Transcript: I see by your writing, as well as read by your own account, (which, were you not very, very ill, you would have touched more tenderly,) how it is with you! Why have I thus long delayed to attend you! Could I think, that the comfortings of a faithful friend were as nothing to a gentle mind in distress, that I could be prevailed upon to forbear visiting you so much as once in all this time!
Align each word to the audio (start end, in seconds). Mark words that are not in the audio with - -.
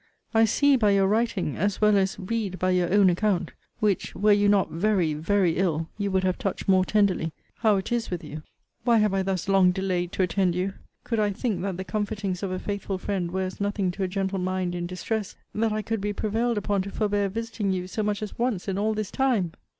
I 0.33 0.45
see 0.45 0.77
by 0.77 0.89
your 0.93 1.05
writing, 1.05 1.55
as 1.57 1.79
well 1.79 1.95
as 1.95 2.17
read 2.19 2.57
by 2.57 2.71
your 2.71 2.91
own 2.91 3.07
account, 3.07 3.53
(which, 3.79 4.15
were 4.15 4.31
you 4.31 4.49
not 4.49 4.71
very, 4.71 5.13
very 5.13 5.57
ill, 5.57 5.89
you 5.95 6.09
would 6.09 6.23
have 6.23 6.39
touched 6.39 6.67
more 6.67 6.83
tenderly,) 6.83 7.33
how 7.57 7.75
it 7.75 7.91
is 7.91 8.09
with 8.09 8.23
you! 8.23 8.41
Why 8.83 8.97
have 8.97 9.13
I 9.13 9.21
thus 9.21 9.47
long 9.47 9.69
delayed 9.69 10.11
to 10.13 10.23
attend 10.23 10.55
you! 10.55 10.73
Could 11.03 11.19
I 11.19 11.29
think, 11.29 11.61
that 11.61 11.77
the 11.77 11.83
comfortings 11.85 12.41
of 12.41 12.49
a 12.49 12.57
faithful 12.57 12.97
friend 12.97 13.29
were 13.29 13.41
as 13.43 13.61
nothing 13.61 13.91
to 13.91 14.01
a 14.03 14.07
gentle 14.07 14.39
mind 14.39 14.73
in 14.73 14.87
distress, 14.87 15.35
that 15.53 15.71
I 15.71 15.83
could 15.83 16.01
be 16.01 16.13
prevailed 16.13 16.57
upon 16.57 16.81
to 16.81 16.89
forbear 16.89 17.29
visiting 17.29 17.71
you 17.71 17.85
so 17.85 18.01
much 18.01 18.23
as 18.23 18.39
once 18.39 18.67
in 18.67 18.79
all 18.79 18.95
this 18.95 19.11
time! 19.11 19.51